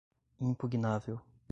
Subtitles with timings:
[0.41, 1.21] impugnável